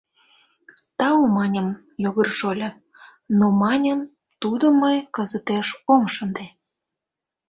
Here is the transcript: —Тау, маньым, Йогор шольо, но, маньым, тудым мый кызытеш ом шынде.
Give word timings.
—Тау, 0.97 1.21
маньым, 1.35 1.67
Йогор 2.03 2.29
шольо, 2.37 2.69
но, 3.37 3.45
маньым, 3.61 3.99
тудым 4.41 4.73
мый 4.83 4.97
кызытеш 5.15 5.67
ом 5.93 6.03
шынде. 6.13 6.45